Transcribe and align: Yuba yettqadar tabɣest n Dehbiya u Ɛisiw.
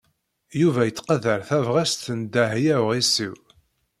Yuba 0.61 0.81
yettqadar 0.85 1.39
tabɣest 1.47 2.03
n 2.17 2.19
Dehbiya 2.33 2.77
u 2.83 2.85
Ɛisiw. 2.95 3.35